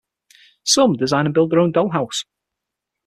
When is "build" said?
1.35-1.51